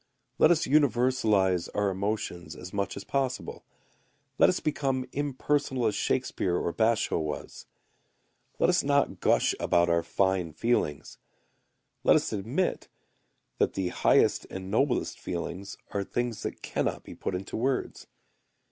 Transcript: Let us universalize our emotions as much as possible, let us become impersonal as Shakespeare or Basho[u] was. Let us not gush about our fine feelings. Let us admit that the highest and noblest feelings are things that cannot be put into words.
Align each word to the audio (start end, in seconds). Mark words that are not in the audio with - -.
Let 0.39 0.49
us 0.49 0.65
universalize 0.65 1.69
our 1.75 1.91
emotions 1.91 2.55
as 2.55 2.73
much 2.73 2.97
as 2.97 3.03
possible, 3.03 3.63
let 4.39 4.49
us 4.49 4.59
become 4.59 5.05
impersonal 5.11 5.85
as 5.85 5.93
Shakespeare 5.93 6.55
or 6.57 6.73
Basho[u] 6.73 7.19
was. 7.21 7.67
Let 8.57 8.67
us 8.67 8.83
not 8.83 9.19
gush 9.19 9.53
about 9.59 9.89
our 9.91 10.01
fine 10.01 10.53
feelings. 10.53 11.19
Let 12.03 12.15
us 12.15 12.33
admit 12.33 12.87
that 13.59 13.73
the 13.73 13.89
highest 13.89 14.47
and 14.49 14.71
noblest 14.71 15.19
feelings 15.19 15.77
are 15.91 16.03
things 16.03 16.41
that 16.41 16.63
cannot 16.63 17.03
be 17.03 17.13
put 17.13 17.35
into 17.35 17.55
words. 17.55 18.07